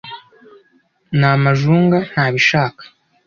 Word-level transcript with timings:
Ni 1.19 1.25
amajunga 1.35 1.97
ntabashika 2.09 2.83